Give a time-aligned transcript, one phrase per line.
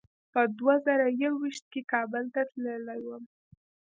[0.31, 3.23] په دوه زره یو ویشت کې کابل ته تللی وم.